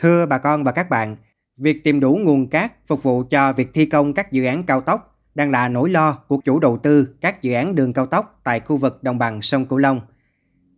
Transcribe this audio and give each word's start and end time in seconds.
Thưa 0.00 0.26
bà 0.26 0.38
con 0.38 0.64
và 0.64 0.72
các 0.72 0.90
bạn, 0.90 1.16
việc 1.56 1.84
tìm 1.84 2.00
đủ 2.00 2.18
nguồn 2.22 2.46
cát 2.46 2.72
phục 2.86 3.02
vụ 3.02 3.24
cho 3.30 3.52
việc 3.52 3.68
thi 3.74 3.86
công 3.86 4.14
các 4.14 4.32
dự 4.32 4.44
án 4.44 4.62
cao 4.62 4.80
tốc 4.80 5.18
đang 5.34 5.50
là 5.50 5.68
nỗi 5.68 5.90
lo 5.90 6.12
của 6.28 6.36
chủ 6.44 6.58
đầu 6.58 6.78
tư 6.78 7.08
các 7.20 7.42
dự 7.42 7.52
án 7.52 7.74
đường 7.74 7.92
cao 7.92 8.06
tốc 8.06 8.40
tại 8.44 8.60
khu 8.60 8.76
vực 8.76 9.02
đồng 9.02 9.18
bằng 9.18 9.42
sông 9.42 9.66
Cửu 9.66 9.78
Long. 9.78 10.00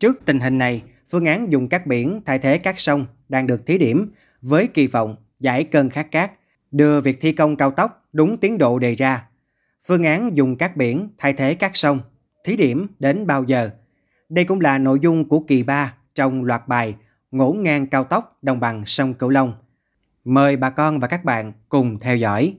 Trước 0.01 0.21
tình 0.25 0.41
hình 0.41 0.59
này, 0.59 0.83
phương 1.11 1.25
án 1.25 1.53
dùng 1.53 1.69
cát 1.69 1.87
biển 1.87 2.21
thay 2.27 2.39
thế 2.39 2.59
cát 2.59 2.75
sông 2.79 3.07
đang 3.29 3.47
được 3.47 3.67
thí 3.67 3.79
điểm 3.79 4.13
với 4.41 4.67
kỳ 4.67 4.87
vọng 4.87 5.17
giải 5.41 5.65
cơn 5.65 5.91
khát 5.91 6.11
cát, 6.11 6.33
đưa 6.71 7.01
việc 7.01 7.21
thi 7.21 7.33
công 7.33 7.57
cao 7.57 7.71
tốc 7.71 8.09
đúng 8.13 8.37
tiến 8.37 8.59
độ 8.59 8.79
đề 8.79 8.95
ra. 8.95 9.29
Phương 9.87 10.05
án 10.05 10.37
dùng 10.37 10.57
cát 10.57 10.77
biển 10.77 11.09
thay 11.19 11.33
thế 11.33 11.55
cát 11.55 11.71
sông, 11.75 12.01
thí 12.45 12.57
điểm 12.57 12.87
đến 12.99 13.27
bao 13.27 13.45
giờ? 13.45 13.71
Đây 14.29 14.45
cũng 14.45 14.61
là 14.61 14.79
nội 14.79 14.99
dung 15.03 15.29
của 15.29 15.41
kỳ 15.41 15.63
3 15.63 15.95
trong 16.15 16.45
loạt 16.45 16.69
bài 16.69 16.95
ngổ 17.33 17.53
ngang 17.53 17.87
cao 17.87 18.05
tốc 18.05 18.39
đồng 18.43 18.61
bằng 18.61 18.87
sông 18.87 19.15
Cửu 19.15 19.29
Long. 19.29 19.53
Mời 20.25 20.57
bà 20.57 20.71
con 20.71 21.01
và 21.01 21.09
các 21.09 21.25
bạn 21.25 21.53
cùng 21.69 21.99
theo 21.99 22.17
dõi. 22.17 22.55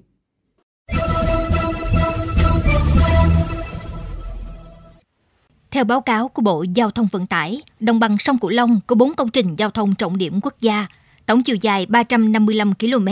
Theo 5.71 5.83
báo 5.83 6.01
cáo 6.01 6.27
của 6.27 6.41
Bộ 6.41 6.65
Giao 6.75 6.91
thông 6.91 7.07
Vận 7.11 7.27
tải, 7.27 7.61
đồng 7.79 7.99
bằng 7.99 8.17
sông 8.17 8.37
Cửu 8.37 8.49
Long 8.49 8.79
có 8.87 8.95
4 8.95 9.13
công 9.13 9.29
trình 9.29 9.55
giao 9.55 9.69
thông 9.69 9.95
trọng 9.95 10.17
điểm 10.17 10.39
quốc 10.41 10.53
gia, 10.59 10.87
tổng 11.25 11.43
chiều 11.43 11.55
dài 11.61 11.85
355 11.89 12.73
km, 12.73 13.07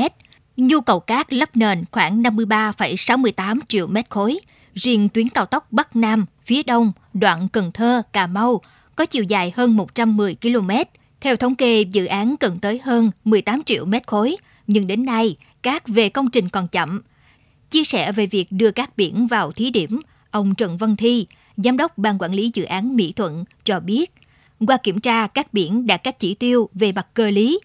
nhu 0.58 0.82
cầu 0.82 1.00
cát 1.00 1.34
lấp 1.34 1.50
nền 1.58 1.84
khoảng 1.92 2.24
53,68 2.24 3.60
triệu 3.68 3.88
mét 3.88 4.10
khối. 4.10 4.40
Riêng 4.74 5.10
tuyến 5.10 5.30
cao 5.30 5.46
tốc 5.46 5.68
Bắc 5.72 5.96
Nam, 5.96 6.26
phía 6.46 6.64
Đông, 6.64 6.92
đoạn 7.14 7.48
Cần 7.48 7.72
Thơ, 7.72 8.02
Cà 8.14 8.28
Mau 8.28 8.62
có 8.96 9.06
chiều 9.06 9.24
dài 9.24 9.54
hơn 9.56 9.78
110 9.78 10.36
km. 10.42 10.70
Theo 11.22 11.36
thống 11.36 11.56
kê, 11.56 11.82
dự 11.82 12.06
án 12.06 12.38
cần 12.38 12.60
tới 12.60 12.82
hơn 12.84 13.12
18 13.24 13.64
triệu 13.64 13.86
mét 13.86 14.08
khối, 14.08 14.38
nhưng 14.68 14.88
đến 14.88 15.06
nay, 15.06 15.36
cát 15.62 15.88
về 15.88 16.10
công 16.10 16.30
trình 16.32 16.50
còn 16.50 16.68
chậm. 16.68 17.02
Chia 17.70 17.84
sẻ 17.84 18.12
về 18.12 18.26
việc 18.26 18.48
đưa 18.52 18.72
cát 18.72 18.98
biển 18.98 19.28
vào 19.28 19.52
thí 19.52 19.70
điểm, 19.70 20.02
ông 20.32 20.56
Trần 20.56 20.78
Văn 20.78 20.96
Thi, 20.96 21.28
Giám 21.58 21.78
đốc 21.78 21.98
Ban 21.98 22.18
Quản 22.18 22.34
lý 22.34 22.52
Dự 22.54 22.64
án 22.64 22.96
Mỹ 22.96 23.14
Thuận 23.16 23.44
cho 23.64 23.80
biết, 23.80 24.14
qua 24.68 24.78
kiểm 24.78 25.00
tra 25.00 25.28
các 25.28 25.54
biển 25.54 25.88
đạt 25.88 26.04
các 26.04 26.20
chỉ 26.20 26.34
tiêu 26.34 26.70
về 26.74 26.92
mặt 26.92 27.08
cơ 27.14 27.30
lý. 27.30 27.60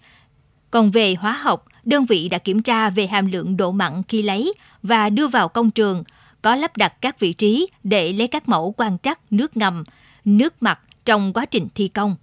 Còn 0.70 0.90
về 0.90 1.14
hóa 1.14 1.32
học, 1.32 1.64
đơn 1.84 2.04
vị 2.06 2.28
đã 2.28 2.38
kiểm 2.38 2.62
tra 2.62 2.90
về 2.90 3.06
hàm 3.06 3.32
lượng 3.32 3.56
độ 3.56 3.72
mặn 3.72 4.02
khi 4.08 4.22
lấy 4.22 4.52
và 4.82 5.10
đưa 5.10 5.28
vào 5.28 5.48
công 5.48 5.70
trường, 5.70 6.04
có 6.42 6.54
lắp 6.54 6.76
đặt 6.76 7.00
các 7.00 7.20
vị 7.20 7.32
trí 7.32 7.66
để 7.84 8.12
lấy 8.12 8.26
các 8.26 8.48
mẫu 8.48 8.74
quan 8.76 8.98
trắc 9.02 9.32
nước 9.32 9.56
ngầm, 9.56 9.84
nước 10.24 10.62
mặt 10.62 10.80
trong 11.04 11.32
quá 11.32 11.44
trình 11.44 11.68
thi 11.74 11.88
công. 11.88 12.16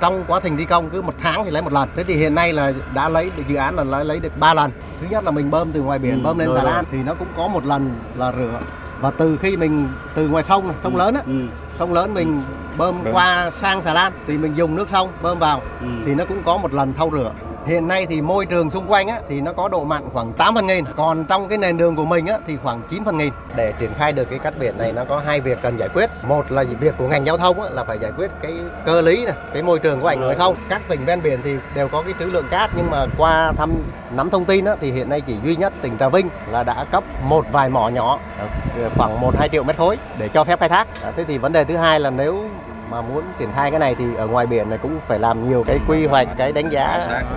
Trong 0.00 0.24
quá 0.28 0.40
trình 0.42 0.56
thi 0.56 0.64
công 0.64 0.90
cứ 0.90 1.02
một 1.02 1.14
tháng 1.18 1.44
thì 1.44 1.50
lấy 1.50 1.62
một 1.62 1.72
lần. 1.72 1.88
Thế 1.96 2.04
thì 2.04 2.14
hiện 2.14 2.34
nay 2.34 2.52
là 2.52 2.72
đã 2.94 3.08
lấy 3.08 3.30
được 3.36 3.42
dự 3.48 3.56
án 3.56 3.76
là 3.76 3.84
lấy, 3.84 4.04
lấy 4.04 4.20
được 4.20 4.38
3 4.38 4.54
lần. 4.54 4.70
Thứ 5.00 5.06
nhất 5.10 5.24
là 5.24 5.30
mình 5.30 5.50
bơm 5.50 5.72
từ 5.72 5.82
ngoài 5.82 5.98
biển 5.98 6.14
ừ, 6.14 6.24
bơm 6.24 6.38
lên 6.38 6.48
xà 6.56 6.62
lan 6.62 6.84
thì 6.90 6.98
nó 6.98 7.14
cũng 7.14 7.28
có 7.36 7.48
một 7.48 7.64
lần 7.64 7.90
là 8.16 8.32
rửa 8.32 8.60
và 9.00 9.10
từ 9.10 9.36
khi 9.36 9.56
mình 9.56 9.88
từ 10.14 10.28
ngoài 10.28 10.44
sông 10.48 10.72
sông 10.82 10.94
ừ. 10.94 10.98
lớn 10.98 11.14
á 11.14 11.20
ừ. 11.26 11.32
sông 11.78 11.92
lớn 11.92 12.14
mình 12.14 12.42
bơm 12.78 13.04
Đúng. 13.04 13.14
qua 13.14 13.50
sang 13.60 13.82
xà 13.82 13.92
lan 13.92 14.12
thì 14.26 14.38
mình 14.38 14.54
dùng 14.54 14.76
nước 14.76 14.88
sông 14.92 15.08
bơm 15.22 15.38
vào 15.38 15.62
ừ. 15.80 15.86
thì 16.06 16.14
nó 16.14 16.24
cũng 16.24 16.42
có 16.44 16.56
một 16.58 16.74
lần 16.74 16.92
thâu 16.92 17.10
rửa 17.12 17.32
Hiện 17.66 17.88
nay 17.88 18.06
thì 18.06 18.20
môi 18.20 18.46
trường 18.46 18.70
xung 18.70 18.90
quanh 18.90 19.08
á, 19.08 19.20
thì 19.28 19.40
nó 19.40 19.52
có 19.52 19.68
độ 19.68 19.84
mặn 19.84 20.02
khoảng 20.12 20.32
8 20.32 20.54
phần 20.54 20.66
nghìn, 20.66 20.84
còn 20.96 21.24
trong 21.24 21.48
cái 21.48 21.58
nền 21.58 21.76
đường 21.76 21.96
của 21.96 22.04
mình 22.04 22.26
á, 22.26 22.38
thì 22.46 22.56
khoảng 22.62 22.82
9 22.90 23.04
phần 23.04 23.18
nghìn. 23.18 23.32
Để 23.56 23.72
triển 23.78 23.94
khai 23.94 24.12
được 24.12 24.24
cái 24.24 24.38
cắt 24.38 24.54
biển 24.58 24.78
này 24.78 24.92
nó 24.92 25.04
có 25.04 25.18
hai 25.18 25.40
việc 25.40 25.58
cần 25.62 25.76
giải 25.78 25.88
quyết. 25.88 26.10
Một 26.22 26.52
là 26.52 26.64
việc 26.80 26.94
của 26.98 27.08
ngành 27.08 27.26
giao 27.26 27.36
thông 27.36 27.60
á, 27.60 27.70
là 27.70 27.84
phải 27.84 27.98
giải 27.98 28.12
quyết 28.16 28.30
cái 28.42 28.52
cơ 28.86 29.00
lý 29.00 29.24
này, 29.24 29.34
cái 29.52 29.62
môi 29.62 29.78
trường 29.78 30.02
có 30.02 30.08
ảnh 30.08 30.20
hưởng 30.20 30.38
không. 30.38 30.56
Các 30.68 30.82
tỉnh 30.88 31.04
ven 31.04 31.22
biển 31.22 31.40
thì 31.44 31.56
đều 31.74 31.88
có 31.88 32.02
cái 32.02 32.14
trữ 32.18 32.24
lượng 32.24 32.48
cát 32.50 32.70
nhưng 32.76 32.90
mà 32.90 33.06
qua 33.18 33.52
thăm 33.56 33.72
nắm 34.10 34.30
thông 34.30 34.44
tin 34.44 34.64
á, 34.64 34.76
thì 34.80 34.92
hiện 34.92 35.08
nay 35.08 35.20
chỉ 35.20 35.34
duy 35.44 35.56
nhất 35.56 35.72
tỉnh 35.82 35.98
Trà 35.98 36.08
Vinh 36.08 36.28
là 36.50 36.62
đã 36.64 36.84
cấp 36.92 37.04
một 37.28 37.46
vài 37.52 37.68
mỏ 37.68 37.88
nhỏ 37.88 38.18
ờ, 38.38 38.48
khoảng 38.96 39.20
1 39.20 39.34
2 39.38 39.48
triệu 39.48 39.64
mét 39.64 39.76
khối 39.76 39.98
để 40.18 40.28
cho 40.28 40.44
phép 40.44 40.60
khai 40.60 40.68
thác. 40.68 40.88
Thế 41.16 41.24
thì 41.24 41.38
vấn 41.38 41.52
đề 41.52 41.64
thứ 41.64 41.76
hai 41.76 42.00
là 42.00 42.10
nếu 42.10 42.44
mà 42.92 43.02
muốn 43.02 43.24
triển 43.38 43.48
khai 43.54 43.70
cái 43.70 43.80
này 43.80 43.94
thì 43.94 44.04
ở 44.16 44.26
ngoài 44.26 44.46
biển 44.46 44.70
này 44.70 44.78
cũng 44.82 44.98
phải 45.08 45.18
làm 45.18 45.48
nhiều 45.48 45.64
cái 45.66 45.78
quy 45.88 46.06
hoạch, 46.06 46.28
cái 46.38 46.52
đánh 46.52 46.70
giá, 46.70 46.84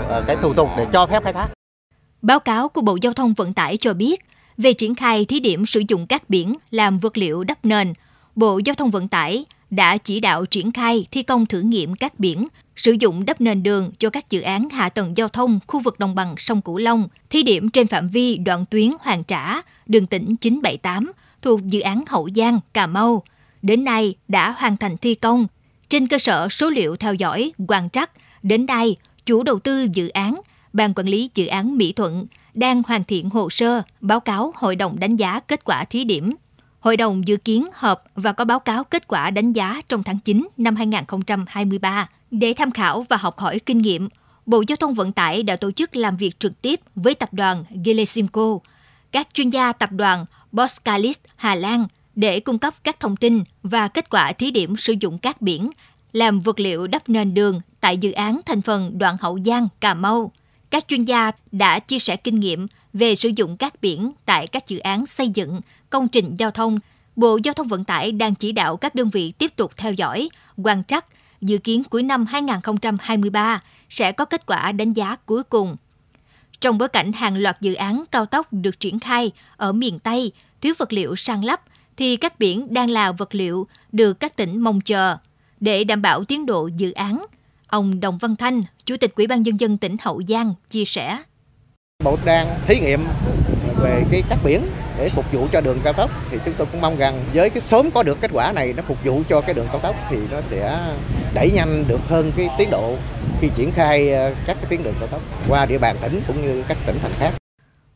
ờ, 0.08 0.24
cái 0.28 0.36
thủ 0.42 0.54
tục 0.54 0.70
để 0.78 0.88
cho 0.94 1.06
phép 1.06 1.24
khai 1.24 1.34
thác. 1.34 1.48
Báo 2.22 2.40
cáo 2.40 2.70
của 2.70 2.82
Bộ 2.82 2.98
Giao 3.02 3.14
thông 3.14 3.34
Vận 3.34 3.54
tải 3.54 3.78
cho 3.78 3.94
biết, 3.94 4.26
về 4.58 4.74
triển 4.74 4.96
khai 4.96 5.26
thí 5.26 5.40
điểm 5.40 5.66
sử 5.66 5.82
dụng 5.88 6.08
cát 6.08 6.30
biển 6.30 6.56
làm 6.72 6.98
vật 6.98 7.18
liệu 7.18 7.44
đắp 7.44 7.66
nền, 7.66 7.94
Bộ 8.36 8.60
Giao 8.66 8.76
thông 8.76 8.92
Vận 8.92 9.08
tải 9.08 9.46
đã 9.70 9.98
chỉ 9.98 10.20
đạo 10.20 10.46
triển 10.46 10.72
khai 10.72 11.08
thi 11.12 11.24
công 11.24 11.46
thử 11.46 11.62
nghiệm 11.62 11.96
cát 11.96 12.20
biển 12.20 12.48
sử 12.76 12.92
dụng 13.00 13.26
đắp 13.26 13.42
nền 13.42 13.64
đường 13.64 13.92
cho 14.00 14.10
các 14.10 14.30
dự 14.30 14.42
án 14.42 14.70
hạ 14.70 14.90
tầng 14.90 15.18
giao 15.18 15.30
thông 15.30 15.60
khu 15.68 15.80
vực 15.80 16.00
đồng 16.00 16.16
bằng 16.16 16.36
sông 16.38 16.62
Cửu 16.62 16.78
Long, 16.78 17.08
thí 17.30 17.44
điểm 17.44 17.70
trên 17.70 17.88
phạm 17.88 18.10
vi 18.10 18.38
đoạn 18.38 18.66
tuyến 18.66 18.90
Hoàng 19.00 19.24
Trã, 19.24 19.62
đường 19.88 20.08
tỉnh 20.08 20.36
978 20.36 21.12
thuộc 21.42 21.64
dự 21.64 21.80
án 21.80 22.04
Hậu 22.08 22.30
Giang, 22.36 22.60
Cà 22.74 22.88
Mau– 22.88 23.24
đến 23.66 23.84
nay 23.84 24.16
đã 24.28 24.52
hoàn 24.52 24.78
thành 24.78 24.98
thi 24.98 25.16
công. 25.16 25.48
Trên 25.90 26.08
cơ 26.08 26.20
sở 26.20 26.50
số 26.50 26.70
liệu 26.70 26.96
theo 26.96 27.14
dõi, 27.14 27.52
quan 27.68 27.90
trắc, 27.90 28.12
đến 28.44 28.66
nay, 28.66 28.96
chủ 29.26 29.44
đầu 29.44 29.60
tư 29.60 29.88
dự 29.94 30.08
án, 30.08 30.42
Ban 30.74 30.94
quản 30.94 31.08
lý 31.08 31.30
dự 31.36 31.46
án 31.46 31.78
Mỹ 31.78 31.94
Thuận 31.94 32.26
đang 32.54 32.84
hoàn 32.88 33.04
thiện 33.04 33.30
hồ 33.30 33.50
sơ, 33.50 33.82
báo 34.02 34.20
cáo 34.20 34.54
Hội 34.56 34.76
đồng 34.76 35.00
đánh 35.00 35.16
giá 35.16 35.40
kết 35.40 35.64
quả 35.64 35.84
thí 35.86 36.04
điểm. 36.04 36.36
Hội 36.80 36.98
đồng 36.98 37.28
dự 37.28 37.38
kiến 37.38 37.68
họp 37.74 38.04
và 38.16 38.34
có 38.34 38.46
báo 38.46 38.60
cáo 38.60 38.84
kết 38.84 39.08
quả 39.08 39.30
đánh 39.30 39.54
giá 39.54 39.82
trong 39.90 40.04
tháng 40.04 40.20
9 40.20 40.48
năm 40.58 40.76
2023. 40.76 42.10
Để 42.32 42.54
tham 42.58 42.72
khảo 42.72 43.06
và 43.10 43.18
học 43.18 43.40
hỏi 43.40 43.60
kinh 43.60 43.78
nghiệm, 43.78 44.10
Bộ 44.46 44.64
Giao 44.68 44.76
thông 44.76 44.94
Vận 44.94 45.12
tải 45.12 45.44
đã 45.44 45.56
tổ 45.56 45.72
chức 45.72 45.96
làm 45.96 46.18
việc 46.18 46.40
trực 46.40 46.62
tiếp 46.62 46.80
với 46.96 47.16
tập 47.16 47.30
đoàn 47.32 47.64
Gelesimco, 47.86 48.60
các 49.12 49.28
chuyên 49.34 49.50
gia 49.50 49.74
tập 49.74 49.90
đoàn 49.92 50.26
Boskalis 50.52 51.18
Hà 51.36 51.56
Lan 51.56 51.88
để 52.16 52.40
cung 52.40 52.60
cấp 52.60 52.74
các 52.84 53.00
thông 53.00 53.16
tin 53.16 53.44
và 53.64 53.88
kết 53.88 54.10
quả 54.10 54.32
thí 54.32 54.52
điểm 54.52 54.78
sử 54.78 54.94
dụng 55.00 55.18
cát 55.18 55.42
biển 55.42 55.70
làm 56.14 56.40
vật 56.40 56.60
liệu 56.60 56.88
đắp 56.88 57.10
nền 57.10 57.34
đường 57.34 57.62
tại 57.80 57.98
dự 57.98 58.12
án 58.12 58.42
thành 58.46 58.62
phần 58.62 58.98
đoạn 58.98 59.18
Hậu 59.22 59.40
Giang, 59.46 59.68
Cà 59.80 59.94
Mau. 59.94 60.32
Các 60.70 60.88
chuyên 60.88 61.04
gia 61.04 61.32
đã 61.52 61.80
chia 61.80 62.00
sẻ 62.00 62.16
kinh 62.16 62.40
nghiệm 62.40 62.68
về 62.94 63.16
sử 63.16 63.30
dụng 63.36 63.58
cát 63.58 63.82
biển 63.82 64.12
tại 64.26 64.48
các 64.48 64.68
dự 64.68 64.80
án 64.80 65.06
xây 65.06 65.30
dựng, 65.30 65.62
công 65.90 66.08
trình 66.08 66.36
giao 66.38 66.52
thông. 66.52 66.80
Bộ 67.16 67.40
Giao 67.44 67.54
thông 67.54 67.68
Vận 67.68 67.84
tải 67.84 68.12
đang 68.12 68.36
chỉ 68.36 68.52
đạo 68.52 68.78
các 68.78 68.96
đơn 68.96 69.10
vị 69.10 69.32
tiếp 69.32 69.56
tục 69.56 69.72
theo 69.78 69.94
dõi, 69.94 70.30
quan 70.64 70.84
trắc, 70.84 71.06
dự 71.42 71.58
kiến 71.58 71.84
cuối 71.84 72.04
năm 72.04 72.26
2023 72.26 73.64
sẽ 73.90 74.12
có 74.12 74.26
kết 74.26 74.46
quả 74.46 74.72
đánh 74.72 74.94
giá 74.94 75.16
cuối 75.26 75.44
cùng. 75.44 75.76
Trong 76.62 76.78
bối 76.78 76.88
cảnh 76.88 77.12
hàng 77.14 77.38
loạt 77.38 77.62
dự 77.62 77.74
án 77.74 78.04
cao 78.12 78.26
tốc 78.26 78.48
được 78.52 78.80
triển 78.80 79.00
khai 79.00 79.32
ở 79.58 79.72
miền 79.72 80.00
Tây, 80.00 80.32
thiếu 80.62 80.74
vật 80.78 80.94
liệu 80.94 81.16
sang 81.16 81.46
lắp– 81.46 81.62
thì 81.98 82.16
các 82.16 82.40
biển 82.40 82.74
đang 82.74 82.90
là 82.90 83.12
vật 83.12 83.36
liệu 83.36 83.68
được 83.92 84.20
các 84.20 84.36
tỉnh 84.36 84.62
mong 84.62 84.82
chờ 84.82 85.18
để 85.60 85.84
đảm 85.84 86.02
bảo 86.02 86.26
tiến 86.26 86.46
độ 86.46 86.68
dự 86.68 86.92
án. 86.92 87.26
Ông 87.68 88.00
Đồng 88.00 88.18
Văn 88.18 88.36
Thanh, 88.36 88.64
Chủ 88.86 88.98
tịch 88.98 89.16
Ủy 89.16 89.28
ban 89.28 89.44
nhân 89.44 89.60
dân 89.60 89.78
tỉnh 89.78 89.96
Hậu 90.02 90.22
Giang 90.28 90.54
chia 90.70 90.86
sẻ. 90.86 91.24
Bộ 92.04 92.18
đang 92.26 92.60
thí 92.66 92.80
nghiệm 92.80 93.00
về 93.82 94.04
cái 94.12 94.24
cắt 94.30 94.40
biển 94.44 94.62
để 94.98 95.10
phục 95.10 95.34
vụ 95.34 95.48
cho 95.54 95.62
đường 95.62 95.80
cao 95.84 95.94
tốc 95.94 96.12
thì 96.32 96.38
chúng 96.46 96.54
tôi 96.58 96.68
cũng 96.72 96.82
mong 96.82 96.98
rằng 96.98 97.24
với 97.34 97.50
cái 97.50 97.62
sớm 97.62 97.92
có 97.92 98.04
được 98.04 98.22
kết 98.22 98.32
quả 98.34 98.52
này 98.52 98.74
nó 98.78 98.84
phục 98.84 98.98
vụ 99.06 99.22
cho 99.30 99.42
cái 99.42 99.54
đường 99.54 99.68
cao 99.72 99.80
tốc 99.80 99.96
thì 100.10 100.18
nó 100.32 100.42
sẽ 100.42 100.80
đẩy 101.34 101.52
nhanh 101.52 101.86
được 101.88 102.00
hơn 102.08 102.32
cái 102.38 102.50
tiến 102.58 102.70
độ 102.72 102.98
khi 103.42 103.50
triển 103.56 103.72
khai 103.72 104.12
ờ, 104.12 104.36
các 104.46 104.58
cái 104.62 104.70
tuyến 104.70 104.84
đường 104.84 104.94
cao 105.00 105.08
tốc 105.08 105.22
qua 105.50 105.66
địa 105.66 105.78
bàn 105.78 105.96
tỉnh 106.02 106.22
cũng 106.28 106.42
như 106.42 106.64
các 106.68 106.78
tỉnh 106.86 106.98
thành 107.02 107.12
khác. 107.20 107.32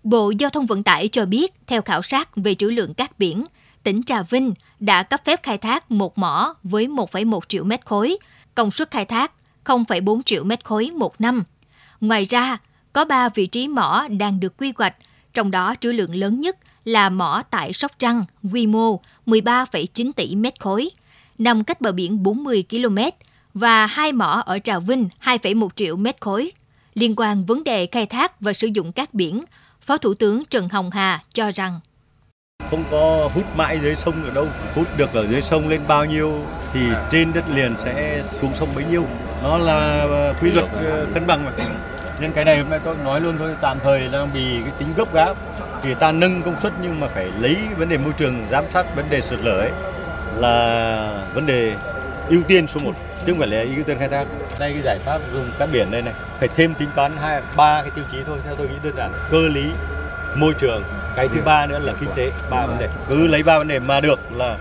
Bộ 0.03 0.31
Giao 0.39 0.49
thông 0.49 0.65
Vận 0.65 0.83
tải 0.83 1.07
cho 1.07 1.25
biết, 1.25 1.53
theo 1.67 1.81
khảo 1.81 2.01
sát 2.01 2.29
về 2.35 2.55
trữ 2.55 2.69
lượng 2.69 2.93
cát 2.93 3.19
biển, 3.19 3.45
tỉnh 3.84 4.03
Trà 4.03 4.22
Vinh 4.22 4.53
đã 4.79 5.03
cấp 5.03 5.22
phép 5.25 5.44
khai 5.44 5.57
thác 5.57 5.91
một 5.91 6.17
mỏ 6.17 6.56
với 6.63 6.88
1,1 6.88 7.40
triệu 7.47 7.63
mét 7.63 7.85
khối, 7.85 8.17
công 8.56 8.72
suất 8.72 8.91
khai 8.91 9.06
thác 9.06 9.31
0,4 9.66 10.22
triệu 10.22 10.44
mét 10.44 10.66
khối 10.66 10.91
một 10.91 11.22
năm. 11.22 11.44
Ngoài 12.01 12.25
ra, 12.25 12.57
có 12.94 13.06
3 13.06 13.29
vị 13.29 13.48
trí 13.48 13.68
mỏ 13.68 14.07
đang 14.09 14.39
được 14.39 14.57
quy 14.57 14.74
hoạch, 14.77 14.95
trong 15.33 15.51
đó 15.51 15.75
trữ 15.80 15.92
lượng 15.92 16.15
lớn 16.15 16.39
nhất 16.39 16.57
là 16.86 17.09
mỏ 17.09 17.44
tại 17.50 17.74
Sóc 17.74 17.92
Trăng, 18.00 18.25
quy 18.53 18.68
mô 18.68 19.00
13,9 19.25 20.12
tỷ 20.12 20.36
mét 20.36 20.59
khối, 20.59 20.89
nằm 21.38 21.63
cách 21.63 21.81
bờ 21.81 21.92
biển 21.92 22.24
40 22.24 22.63
km, 22.69 22.98
và 23.53 23.86
hai 23.86 24.13
mỏ 24.13 24.44
ở 24.45 24.59
Trà 24.59 24.80
Vinh 24.80 25.09
2,1 25.24 25.69
triệu 25.75 25.95
mét 25.95 26.21
khối. 26.21 26.51
Liên 26.94 27.13
quan 27.18 27.45
vấn 27.45 27.63
đề 27.63 27.86
khai 27.86 28.06
thác 28.06 28.42
và 28.42 28.53
sử 28.53 28.68
dụng 28.68 28.92
cát 28.92 29.13
biển, 29.13 29.44
Phó 29.81 29.98
Thủ 29.98 30.13
tướng 30.13 30.44
Trần 30.45 30.69
Hồng 30.69 30.92
Hà 30.92 31.21
cho 31.33 31.51
rằng 31.51 31.80
không 32.69 32.83
có 32.91 33.29
hút 33.33 33.44
mãi 33.56 33.79
dưới 33.81 33.95
sông 33.95 34.23
ở 34.25 34.31
đâu. 34.31 34.47
Hút 34.75 34.88
được 34.97 35.13
ở 35.13 35.27
dưới 35.27 35.41
sông 35.41 35.69
lên 35.69 35.81
bao 35.88 36.06
nhiêu 36.06 36.33
thì 36.73 36.79
trên 37.09 37.33
đất 37.33 37.44
liền 37.53 37.75
sẽ 37.83 38.21
xuống 38.23 38.53
sông 38.53 38.69
bấy 38.75 38.83
nhiêu. 38.91 39.06
Nó 39.44 39.57
là 39.57 40.06
ờ, 40.09 40.33
quy 40.41 40.51
luật 40.51 40.65
ờ, 40.85 41.06
cân 41.13 41.27
bằng 41.27 41.45
mà. 41.45 41.51
Nên 42.19 42.31
cái 42.31 42.45
này 42.45 42.57
hôm 42.57 42.69
nay 42.69 42.79
tôi 42.83 42.95
nói 43.03 43.21
luôn 43.21 43.35
thôi 43.39 43.56
tạm 43.61 43.77
thời 43.83 44.00
là 44.00 44.25
vì 44.33 44.61
cái 44.63 44.73
tính 44.79 44.88
gấp 44.97 45.13
gáp 45.13 45.33
thì 45.81 45.94
ta 45.94 46.11
nâng 46.11 46.41
công 46.41 46.59
suất 46.59 46.73
nhưng 46.81 47.00
mà 47.00 47.07
phải 47.07 47.27
lấy 47.39 47.57
vấn 47.77 47.89
đề 47.89 47.97
môi 47.97 48.13
trường 48.17 48.45
giám 48.51 48.63
sát 48.69 48.95
vấn 48.95 49.05
đề 49.09 49.21
sụt 49.21 49.39
lở 49.44 49.59
ấy 49.59 49.71
là 50.38 51.27
vấn 51.33 51.45
đề 51.45 51.75
ưu 52.29 52.41
tiên 52.47 52.67
số 52.67 52.79
1 52.83 52.91
chứ 53.25 53.31
không 53.33 53.39
phải 53.39 53.47
là 53.47 53.62
ưu 53.75 53.83
tiên 53.83 54.00
khai 54.00 54.09
thác. 54.09 54.25
Đây 54.59 54.73
cái 54.73 54.81
giải 54.81 55.00
pháp 55.05 55.21
dùng 55.33 55.51
cát 55.59 55.69
biển 55.71 55.91
đây 55.91 56.01
này. 56.01 56.13
Phải 56.39 56.47
thêm 56.55 56.73
tính 56.73 56.89
toán 56.95 57.12
hai 57.21 57.41
ba 57.55 57.81
cái 57.81 57.91
tiêu 57.95 58.05
chí 58.12 58.17
thôi 58.25 58.38
theo 58.45 58.55
tôi 58.55 58.67
nghĩ 58.67 58.75
đơn 58.83 58.94
giản. 58.97 59.12
Cơ 59.31 59.47
lý 59.47 59.65
môi 60.35 60.53
trường 60.59 60.83
cái 61.15 61.27
thứ 61.27 61.41
ba 61.45 61.65
nữa 61.65 61.79
là 61.79 61.94
kinh 62.00 62.09
tế 62.15 62.31
ba 62.50 62.65
vấn 62.65 62.79
đề. 62.79 62.89
Cứ 63.07 63.27
lấy 63.27 63.44
ba 63.44 63.57
vấn 63.57 63.67
đề 63.67 63.79
mà 63.79 64.01
được 64.01 64.19
là 64.31 64.57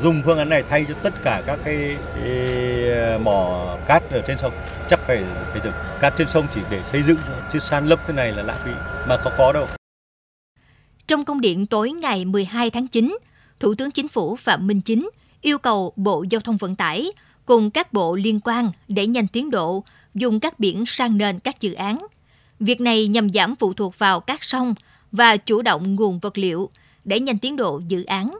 dùng 0.00 0.22
phương 0.24 0.38
án 0.38 0.48
này 0.48 0.62
thay 0.70 0.86
cho 0.88 0.94
tất 1.02 1.14
cả 1.22 1.42
các 1.46 1.58
cái, 1.64 1.96
cái 2.14 2.88
ờ, 2.90 3.18
mỏ 3.18 3.76
cát 3.86 4.10
ở 4.10 4.22
trên 4.26 4.38
sông. 4.38 4.52
Chắc 4.88 5.00
phải 5.06 5.24
phải 5.52 5.60
dừng 5.64 5.72
cát 6.00 6.16
trên 6.16 6.28
sông 6.28 6.46
chỉ 6.54 6.60
để 6.70 6.82
xây 6.82 7.02
dựng 7.02 7.18
chứ 7.52 7.58
san 7.58 7.86
lấp 7.86 8.00
cái 8.06 8.16
này 8.16 8.32
là 8.32 8.42
lãng 8.42 8.56
phí 8.64 8.70
mà 9.08 9.16
không 9.16 9.32
có 9.38 9.52
đâu. 9.52 9.66
Trong 11.06 11.24
công 11.24 11.40
điện 11.40 11.66
tối 11.66 11.90
ngày 11.90 12.24
12 12.24 12.70
tháng 12.70 12.88
9, 12.88 13.18
Thủ 13.60 13.74
tướng 13.74 13.90
Chính 13.90 14.08
phủ 14.08 14.36
Phạm 14.36 14.66
Minh 14.66 14.80
Chính 14.80 15.10
yêu 15.40 15.58
cầu 15.58 15.92
Bộ 15.96 16.24
Giao 16.30 16.40
thông 16.40 16.56
Vận 16.56 16.76
tải 16.76 17.12
cùng 17.46 17.70
các 17.70 17.92
bộ 17.92 18.14
liên 18.16 18.40
quan 18.44 18.72
để 18.88 19.06
nhanh 19.06 19.26
tiến 19.26 19.50
độ 19.50 19.84
dùng 20.14 20.40
các 20.40 20.58
biển 20.58 20.84
sang 20.86 21.18
nền 21.18 21.38
các 21.38 21.60
dự 21.60 21.72
án. 21.72 22.06
Việc 22.60 22.80
này 22.80 23.06
nhằm 23.06 23.32
giảm 23.32 23.56
phụ 23.56 23.74
thuộc 23.74 23.98
vào 23.98 24.20
các 24.20 24.42
sông 24.42 24.74
và 25.12 25.36
chủ 25.36 25.62
động 25.62 25.94
nguồn 25.94 26.18
vật 26.18 26.38
liệu 26.38 26.70
để 27.04 27.20
nhanh 27.20 27.38
tiến 27.38 27.56
độ 27.56 27.80
dự 27.88 28.04
án. 28.04 28.38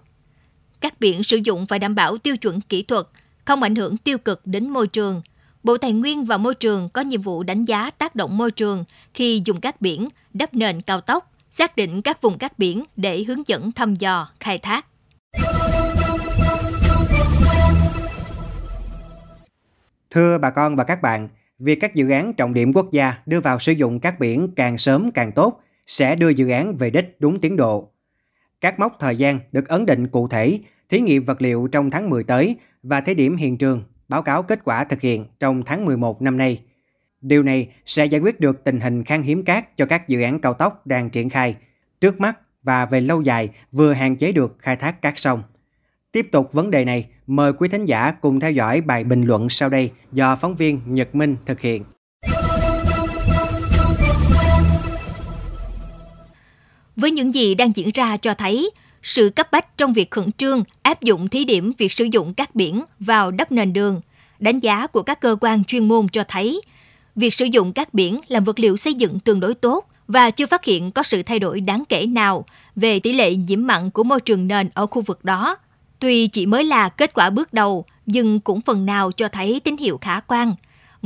Các 0.80 1.00
biển 1.00 1.22
sử 1.22 1.36
dụng 1.36 1.66
phải 1.66 1.78
đảm 1.78 1.94
bảo 1.94 2.18
tiêu 2.18 2.36
chuẩn 2.36 2.60
kỹ 2.60 2.82
thuật, 2.82 3.06
không 3.44 3.62
ảnh 3.62 3.74
hưởng 3.74 3.96
tiêu 3.96 4.18
cực 4.18 4.40
đến 4.44 4.68
môi 4.68 4.86
trường. 4.86 5.22
Bộ 5.62 5.78
Tài 5.78 5.92
nguyên 5.92 6.24
và 6.24 6.36
Môi 6.36 6.54
trường 6.54 6.88
có 6.88 7.00
nhiệm 7.00 7.22
vụ 7.22 7.42
đánh 7.42 7.64
giá 7.64 7.90
tác 7.90 8.14
động 8.14 8.38
môi 8.38 8.50
trường 8.50 8.84
khi 9.14 9.42
dùng 9.44 9.60
các 9.60 9.80
biển 9.80 10.08
đắp 10.34 10.54
nền 10.54 10.80
cao 10.80 11.00
tốc, 11.00 11.32
xác 11.50 11.76
định 11.76 12.02
các 12.02 12.22
vùng 12.22 12.38
các 12.38 12.58
biển 12.58 12.84
để 12.96 13.24
hướng 13.24 13.48
dẫn 13.48 13.72
thăm 13.72 13.94
dò, 13.94 14.28
khai 14.40 14.58
thác. 14.58 14.86
Thưa 20.10 20.38
bà 20.38 20.50
con 20.50 20.76
và 20.76 20.84
các 20.84 21.02
bạn, 21.02 21.28
việc 21.58 21.78
các 21.80 21.94
dự 21.94 22.10
án 22.10 22.34
trọng 22.34 22.54
điểm 22.54 22.72
quốc 22.72 22.86
gia 22.92 23.14
đưa 23.26 23.40
vào 23.40 23.58
sử 23.58 23.72
dụng 23.72 24.00
các 24.00 24.20
biển 24.20 24.48
càng 24.56 24.78
sớm 24.78 25.10
càng 25.10 25.32
tốt 25.32 25.60
sẽ 25.92 26.16
đưa 26.16 26.28
dự 26.28 26.48
án 26.48 26.76
về 26.76 26.90
đích 26.90 27.16
đúng 27.18 27.40
tiến 27.40 27.56
độ. 27.56 27.88
Các 28.60 28.78
mốc 28.78 28.96
thời 29.00 29.16
gian 29.16 29.40
được 29.52 29.68
ấn 29.68 29.86
định 29.86 30.08
cụ 30.08 30.28
thể, 30.28 30.58
thí 30.88 31.00
nghiệm 31.00 31.24
vật 31.24 31.42
liệu 31.42 31.68
trong 31.72 31.90
tháng 31.90 32.10
10 32.10 32.24
tới 32.24 32.56
và 32.82 33.00
thế 33.00 33.14
điểm 33.14 33.36
hiện 33.36 33.58
trường, 33.58 33.82
báo 34.08 34.22
cáo 34.22 34.42
kết 34.42 34.64
quả 34.64 34.84
thực 34.84 35.00
hiện 35.00 35.26
trong 35.40 35.62
tháng 35.66 35.84
11 35.84 36.22
năm 36.22 36.36
nay. 36.38 36.62
Điều 37.20 37.42
này 37.42 37.68
sẽ 37.86 38.06
giải 38.06 38.20
quyết 38.20 38.40
được 38.40 38.64
tình 38.64 38.80
hình 38.80 39.04
khan 39.04 39.22
hiếm 39.22 39.44
cát 39.44 39.76
cho 39.76 39.86
các 39.86 40.08
dự 40.08 40.22
án 40.22 40.40
cao 40.40 40.54
tốc 40.54 40.86
đang 40.86 41.10
triển 41.10 41.30
khai, 41.30 41.56
trước 42.00 42.20
mắt 42.20 42.38
và 42.62 42.86
về 42.86 43.00
lâu 43.00 43.22
dài 43.22 43.48
vừa 43.72 43.92
hạn 43.92 44.16
chế 44.16 44.32
được 44.32 44.56
khai 44.58 44.76
thác 44.76 45.02
cát 45.02 45.18
sông. 45.18 45.42
Tiếp 46.12 46.28
tục 46.32 46.52
vấn 46.52 46.70
đề 46.70 46.84
này, 46.84 47.08
mời 47.26 47.52
quý 47.52 47.68
thính 47.68 47.84
giả 47.84 48.10
cùng 48.10 48.40
theo 48.40 48.52
dõi 48.52 48.80
bài 48.80 49.04
bình 49.04 49.22
luận 49.22 49.48
sau 49.48 49.68
đây 49.68 49.90
do 50.12 50.36
phóng 50.36 50.56
viên 50.56 50.80
Nhật 50.86 51.14
Minh 51.14 51.36
thực 51.46 51.60
hiện. 51.60 51.84
Với 56.96 57.10
những 57.10 57.34
gì 57.34 57.54
đang 57.54 57.76
diễn 57.76 57.90
ra 57.94 58.16
cho 58.16 58.34
thấy, 58.34 58.70
sự 59.02 59.30
cấp 59.36 59.52
bách 59.52 59.78
trong 59.78 59.92
việc 59.92 60.10
khẩn 60.10 60.32
trương 60.32 60.64
áp 60.82 61.02
dụng 61.02 61.28
thí 61.28 61.44
điểm 61.44 61.72
việc 61.78 61.92
sử 61.92 62.04
dụng 62.04 62.34
các 62.34 62.54
biển 62.54 62.82
vào 63.00 63.30
đắp 63.30 63.52
nền 63.52 63.72
đường. 63.72 64.00
Đánh 64.38 64.60
giá 64.60 64.86
của 64.86 65.02
các 65.02 65.20
cơ 65.20 65.36
quan 65.40 65.64
chuyên 65.64 65.88
môn 65.88 66.08
cho 66.08 66.24
thấy, 66.28 66.60
việc 67.16 67.34
sử 67.34 67.44
dụng 67.44 67.72
các 67.72 67.94
biển 67.94 68.20
làm 68.28 68.44
vật 68.44 68.58
liệu 68.58 68.76
xây 68.76 68.94
dựng 68.94 69.20
tương 69.20 69.40
đối 69.40 69.54
tốt 69.54 69.84
và 70.08 70.30
chưa 70.30 70.46
phát 70.46 70.64
hiện 70.64 70.90
có 70.90 71.02
sự 71.02 71.22
thay 71.22 71.38
đổi 71.38 71.60
đáng 71.60 71.84
kể 71.88 72.06
nào 72.06 72.44
về 72.76 73.00
tỷ 73.00 73.12
lệ 73.12 73.34
nhiễm 73.34 73.66
mặn 73.66 73.90
của 73.90 74.04
môi 74.04 74.20
trường 74.20 74.48
nền 74.48 74.68
ở 74.74 74.86
khu 74.86 75.02
vực 75.02 75.24
đó. 75.24 75.56
Tuy 75.98 76.26
chỉ 76.26 76.46
mới 76.46 76.64
là 76.64 76.88
kết 76.88 77.14
quả 77.14 77.30
bước 77.30 77.52
đầu, 77.52 77.84
nhưng 78.06 78.40
cũng 78.40 78.60
phần 78.60 78.86
nào 78.86 79.12
cho 79.12 79.28
thấy 79.28 79.60
tín 79.60 79.76
hiệu 79.76 79.98
khả 80.00 80.20
quan. 80.20 80.54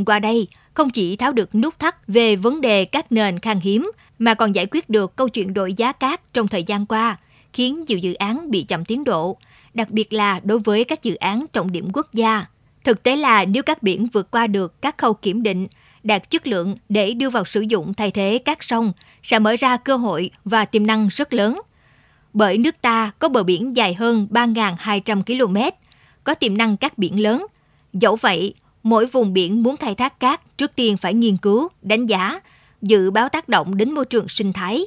Qua 0.06 0.18
đây, 0.18 0.48
không 0.76 0.90
chỉ 0.90 1.16
tháo 1.16 1.32
được 1.32 1.54
nút 1.54 1.78
thắt 1.78 2.06
về 2.06 2.36
vấn 2.36 2.60
đề 2.60 2.84
các 2.84 3.12
nền 3.12 3.38
khan 3.38 3.60
hiếm, 3.60 3.90
mà 4.18 4.34
còn 4.34 4.52
giải 4.52 4.66
quyết 4.70 4.88
được 4.88 5.16
câu 5.16 5.28
chuyện 5.28 5.54
đội 5.54 5.74
giá 5.74 5.92
cát 5.92 6.32
trong 6.32 6.48
thời 6.48 6.62
gian 6.62 6.86
qua, 6.86 7.16
khiến 7.52 7.84
nhiều 7.88 7.98
dự 7.98 8.14
án 8.14 8.50
bị 8.50 8.62
chậm 8.62 8.84
tiến 8.84 9.04
độ, 9.04 9.36
đặc 9.74 9.90
biệt 9.90 10.12
là 10.12 10.40
đối 10.44 10.58
với 10.58 10.84
các 10.84 11.02
dự 11.02 11.14
án 11.14 11.46
trọng 11.52 11.72
điểm 11.72 11.88
quốc 11.92 12.12
gia. 12.12 12.46
Thực 12.84 13.02
tế 13.02 13.16
là 13.16 13.44
nếu 13.44 13.62
các 13.62 13.82
biển 13.82 14.08
vượt 14.12 14.30
qua 14.30 14.46
được 14.46 14.82
các 14.82 14.98
khâu 14.98 15.14
kiểm 15.14 15.42
định, 15.42 15.66
đạt 16.02 16.30
chất 16.30 16.46
lượng 16.46 16.76
để 16.88 17.14
đưa 17.14 17.30
vào 17.30 17.44
sử 17.44 17.60
dụng 17.60 17.94
thay 17.94 18.10
thế 18.10 18.38
các 18.44 18.62
sông 18.62 18.92
sẽ 19.22 19.38
mở 19.38 19.56
ra 19.58 19.76
cơ 19.76 19.96
hội 19.96 20.30
và 20.44 20.64
tiềm 20.64 20.86
năng 20.86 21.08
rất 21.08 21.34
lớn. 21.34 21.60
Bởi 22.32 22.58
nước 22.58 22.82
ta 22.82 23.10
có 23.18 23.28
bờ 23.28 23.42
biển 23.42 23.76
dài 23.76 23.94
hơn 23.94 24.28
3.200 24.30 25.22
km, 25.22 25.56
có 26.24 26.34
tiềm 26.34 26.58
năng 26.58 26.76
các 26.76 26.98
biển 26.98 27.22
lớn. 27.22 27.46
Dẫu 27.92 28.16
vậy, 28.16 28.54
mỗi 28.86 29.06
vùng 29.06 29.32
biển 29.32 29.62
muốn 29.62 29.76
khai 29.76 29.94
thác 29.94 30.20
cát 30.20 30.58
trước 30.58 30.72
tiên 30.76 30.96
phải 30.96 31.14
nghiên 31.14 31.36
cứu, 31.36 31.68
đánh 31.82 32.06
giá, 32.06 32.40
dự 32.82 33.10
báo 33.10 33.28
tác 33.28 33.48
động 33.48 33.76
đến 33.76 33.92
môi 33.92 34.04
trường 34.04 34.28
sinh 34.28 34.52
thái. 34.52 34.86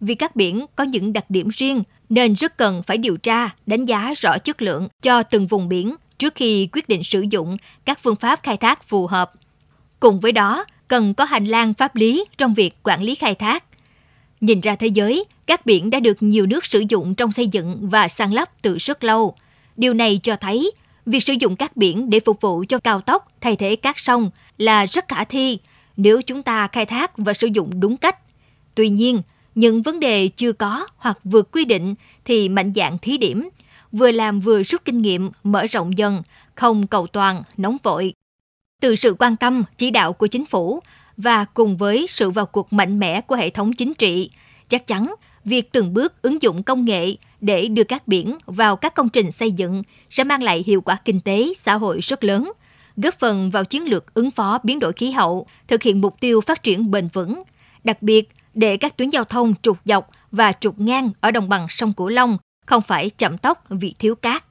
Vì 0.00 0.14
các 0.14 0.36
biển 0.36 0.66
có 0.76 0.84
những 0.84 1.12
đặc 1.12 1.24
điểm 1.28 1.48
riêng 1.48 1.82
nên 2.08 2.34
rất 2.34 2.56
cần 2.56 2.82
phải 2.82 2.98
điều 2.98 3.16
tra, 3.16 3.50
đánh 3.66 3.84
giá 3.84 4.12
rõ 4.16 4.38
chất 4.38 4.62
lượng 4.62 4.88
cho 5.02 5.22
từng 5.22 5.46
vùng 5.46 5.68
biển 5.68 5.94
trước 6.18 6.34
khi 6.34 6.68
quyết 6.72 6.88
định 6.88 7.04
sử 7.04 7.20
dụng 7.30 7.56
các 7.84 7.98
phương 8.02 8.16
pháp 8.16 8.40
khai 8.42 8.56
thác 8.56 8.84
phù 8.88 9.06
hợp. 9.06 9.32
Cùng 10.00 10.20
với 10.20 10.32
đó, 10.32 10.64
cần 10.88 11.14
có 11.14 11.24
hành 11.24 11.44
lang 11.44 11.74
pháp 11.74 11.96
lý 11.96 12.24
trong 12.38 12.54
việc 12.54 12.74
quản 12.82 13.02
lý 13.02 13.14
khai 13.14 13.34
thác. 13.34 13.64
Nhìn 14.40 14.60
ra 14.60 14.76
thế 14.76 14.86
giới, 14.86 15.24
các 15.46 15.66
biển 15.66 15.90
đã 15.90 16.00
được 16.00 16.16
nhiều 16.20 16.46
nước 16.46 16.64
sử 16.64 16.84
dụng 16.88 17.14
trong 17.14 17.32
xây 17.32 17.46
dựng 17.46 17.88
và 17.88 18.08
san 18.08 18.30
lấp 18.30 18.62
từ 18.62 18.76
rất 18.78 19.04
lâu. 19.04 19.34
Điều 19.76 19.94
này 19.94 20.20
cho 20.22 20.36
thấy 20.36 20.72
việc 21.06 21.20
sử 21.20 21.32
dụng 21.40 21.56
các 21.56 21.76
biển 21.76 22.10
để 22.10 22.20
phục 22.20 22.40
vụ 22.40 22.64
cho 22.68 22.78
cao 22.78 23.00
tốc 23.00 23.28
thay 23.40 23.56
thế 23.56 23.76
các 23.76 23.98
sông 23.98 24.30
là 24.58 24.86
rất 24.86 25.08
khả 25.08 25.24
thi 25.24 25.58
nếu 25.96 26.22
chúng 26.22 26.42
ta 26.42 26.68
khai 26.68 26.86
thác 26.86 27.18
và 27.18 27.34
sử 27.34 27.46
dụng 27.46 27.80
đúng 27.80 27.96
cách. 27.96 28.16
Tuy 28.74 28.88
nhiên, 28.88 29.22
những 29.54 29.82
vấn 29.82 30.00
đề 30.00 30.28
chưa 30.28 30.52
có 30.52 30.86
hoặc 30.96 31.18
vượt 31.24 31.48
quy 31.52 31.64
định 31.64 31.94
thì 32.24 32.48
mạnh 32.48 32.72
dạng 32.76 32.98
thí 32.98 33.18
điểm, 33.18 33.48
vừa 33.92 34.10
làm 34.10 34.40
vừa 34.40 34.62
rút 34.62 34.84
kinh 34.84 35.02
nghiệm, 35.02 35.30
mở 35.42 35.66
rộng 35.66 35.98
dần, 35.98 36.22
không 36.54 36.86
cầu 36.86 37.06
toàn, 37.06 37.42
nóng 37.56 37.76
vội. 37.82 38.12
Từ 38.80 38.96
sự 38.96 39.16
quan 39.18 39.36
tâm, 39.36 39.64
chỉ 39.78 39.90
đạo 39.90 40.12
của 40.12 40.26
chính 40.26 40.46
phủ 40.46 40.80
và 41.16 41.44
cùng 41.44 41.76
với 41.76 42.06
sự 42.08 42.30
vào 42.30 42.46
cuộc 42.46 42.72
mạnh 42.72 42.98
mẽ 42.98 43.20
của 43.20 43.34
hệ 43.34 43.50
thống 43.50 43.72
chính 43.72 43.94
trị, 43.94 44.30
chắc 44.68 44.86
chắn 44.86 45.14
việc 45.44 45.72
từng 45.72 45.94
bước 45.94 46.22
ứng 46.22 46.42
dụng 46.42 46.62
công 46.62 46.84
nghệ 46.84 47.14
để 47.40 47.68
đưa 47.68 47.84
cát 47.84 48.08
biển 48.08 48.38
vào 48.46 48.76
các 48.76 48.94
công 48.94 49.08
trình 49.08 49.32
xây 49.32 49.52
dựng 49.52 49.82
sẽ 50.10 50.24
mang 50.24 50.42
lại 50.42 50.64
hiệu 50.66 50.80
quả 50.80 50.96
kinh 51.04 51.20
tế, 51.20 51.52
xã 51.56 51.74
hội 51.74 52.00
rất 52.00 52.24
lớn, 52.24 52.52
góp 52.96 53.14
phần 53.18 53.50
vào 53.50 53.64
chiến 53.64 53.84
lược 53.84 54.14
ứng 54.14 54.30
phó 54.30 54.58
biến 54.62 54.78
đổi 54.78 54.92
khí 54.92 55.10
hậu, 55.10 55.46
thực 55.68 55.82
hiện 55.82 56.00
mục 56.00 56.20
tiêu 56.20 56.40
phát 56.40 56.62
triển 56.62 56.90
bền 56.90 57.08
vững, 57.12 57.42
đặc 57.84 58.02
biệt 58.02 58.28
để 58.54 58.76
các 58.76 58.96
tuyến 58.96 59.10
giao 59.10 59.24
thông 59.24 59.54
trục 59.62 59.78
dọc 59.84 60.08
và 60.30 60.52
trục 60.52 60.80
ngang 60.80 61.10
ở 61.20 61.30
đồng 61.30 61.48
bằng 61.48 61.66
sông 61.68 61.92
Cửu 61.92 62.08
Long 62.08 62.38
không 62.66 62.82
phải 62.82 63.10
chậm 63.10 63.38
tốc 63.38 63.64
vì 63.68 63.94
thiếu 63.98 64.14
cát. 64.14 64.44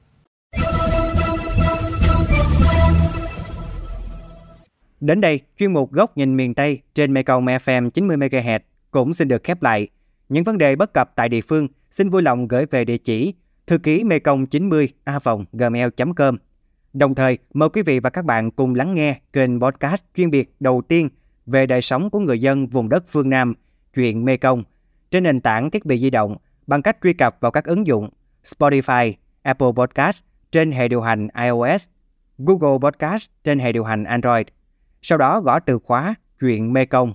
Đến 5.00 5.20
đây, 5.20 5.40
chuyên 5.58 5.72
mục 5.72 5.92
Góc 5.92 6.16
nhìn 6.16 6.36
miền 6.36 6.54
Tây 6.54 6.80
trên 6.94 7.12
Mekong 7.12 7.46
FM 7.46 7.90
90 7.90 8.16
MHz 8.16 8.60
cũng 8.90 9.12
xin 9.12 9.28
được 9.28 9.44
khép 9.44 9.62
lại. 9.62 9.88
Những 10.30 10.44
vấn 10.44 10.58
đề 10.58 10.76
bất 10.76 10.94
cập 10.94 11.12
tại 11.14 11.28
địa 11.28 11.40
phương 11.40 11.68
xin 11.90 12.10
vui 12.10 12.22
lòng 12.22 12.48
gửi 12.48 12.66
về 12.66 12.84
địa 12.84 12.98
chỉ 12.98 13.34
thư 13.66 13.78
ký 13.78 14.04
mekong 14.04 14.46
90 14.46 14.88
a 15.04 15.18
gmail.com. 15.52 16.36
Đồng 16.92 17.14
thời, 17.14 17.38
mời 17.54 17.68
quý 17.68 17.82
vị 17.82 18.00
và 18.00 18.10
các 18.10 18.24
bạn 18.24 18.50
cùng 18.50 18.74
lắng 18.74 18.94
nghe 18.94 19.20
kênh 19.32 19.60
podcast 19.60 20.04
chuyên 20.14 20.30
biệt 20.30 20.54
đầu 20.60 20.82
tiên 20.88 21.08
về 21.46 21.66
đời 21.66 21.82
sống 21.82 22.10
của 22.10 22.18
người 22.18 22.40
dân 22.40 22.66
vùng 22.66 22.88
đất 22.88 23.04
phương 23.08 23.30
Nam, 23.30 23.54
chuyện 23.94 24.24
Mekong, 24.24 24.64
trên 25.10 25.22
nền 25.22 25.40
tảng 25.40 25.70
thiết 25.70 25.84
bị 25.84 26.00
di 26.00 26.10
động 26.10 26.36
bằng 26.66 26.82
cách 26.82 26.96
truy 27.02 27.12
cập 27.12 27.36
vào 27.40 27.50
các 27.50 27.64
ứng 27.64 27.86
dụng 27.86 28.10
Spotify, 28.44 29.12
Apple 29.42 29.72
Podcast 29.76 30.22
trên 30.52 30.72
hệ 30.72 30.88
điều 30.88 31.00
hành 31.00 31.28
iOS, 31.42 31.88
Google 32.38 32.78
Podcast 32.82 33.30
trên 33.44 33.58
hệ 33.58 33.72
điều 33.72 33.84
hành 33.84 34.04
Android. 34.04 34.46
Sau 35.02 35.18
đó 35.18 35.40
gõ 35.40 35.60
từ 35.60 35.78
khóa 35.78 36.14
chuyện 36.40 36.72
Mekong. 36.72 37.14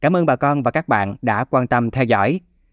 Cảm 0.00 0.16
ơn 0.16 0.26
bà 0.26 0.36
con 0.36 0.62
và 0.62 0.70
các 0.70 0.88
bạn 0.88 1.16
đã 1.22 1.44
quan 1.44 1.66
tâm 1.66 1.90
theo 1.90 2.04
dõi. 2.04 2.40